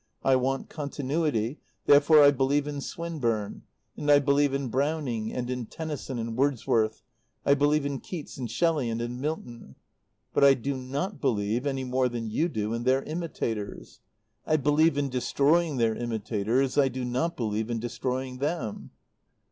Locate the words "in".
2.65-2.81, 4.51-4.69, 5.47-5.67, 7.85-7.99, 8.99-9.21, 12.73-12.81, 14.97-15.09, 17.69-17.79